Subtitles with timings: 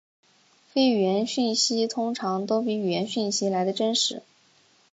[0.73, 4.23] 非语言讯息通常都比语言讯息来得真实。